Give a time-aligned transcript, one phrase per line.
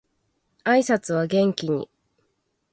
[0.63, 1.87] 挨拶は元気に